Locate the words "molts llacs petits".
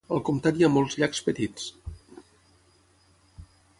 0.77-1.69